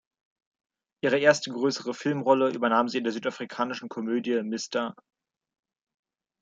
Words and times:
Ihre 1.03 1.19
erste 1.19 1.51
größere 1.51 1.93
Filmrolle 1.93 2.49
übernahm 2.51 2.89
sie 2.89 2.97
in 2.97 3.03
der 3.03 3.13
südafrikanischen 3.13 3.87
Komödie 3.87 4.41
"Mr. 4.41 4.95